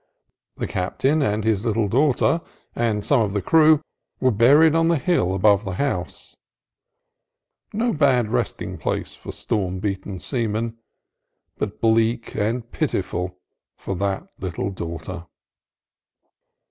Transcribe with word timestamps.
The 0.57 0.65
captain 0.65 1.21
and 1.21 1.43
his 1.43 1.63
little 1.63 1.87
daughter, 1.87 2.41
and 2.75 3.05
some 3.05 3.21
of 3.21 3.33
the 3.33 3.41
crew, 3.43 3.81
were 4.19 4.31
buried 4.31 4.73
on 4.73 4.87
the 4.87 4.95
hill 4.97 5.35
above 5.35 5.63
the 5.63 5.75
house,— 5.75 6.35
no 7.71 7.93
bad 7.93 8.29
resting 8.29 8.79
place 8.79 9.13
for 9.13 9.31
storm 9.31 9.77
beaten 9.77 10.19
seaman, 10.19 10.79
but 11.59 11.79
bleak 11.81 12.33
and 12.35 12.71
pitiful 12.71 13.37
for 13.77 13.93
that 13.97 14.27
little 14.39 14.71
daughter! 14.71 15.27